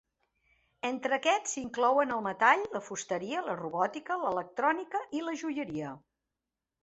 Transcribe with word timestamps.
Entre 0.87 1.15
aquests 1.17 1.51
s'inclouen 1.57 2.13
el 2.15 2.23
metall, 2.29 2.63
la 2.77 2.81
fusteria, 2.87 3.43
la 3.49 3.57
robòtica, 3.59 4.17
l'electrònica 4.23 5.03
i 5.19 5.21
la 5.27 5.35
joieria. 5.43 5.93